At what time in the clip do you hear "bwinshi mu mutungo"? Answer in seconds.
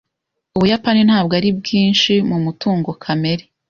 1.59-2.89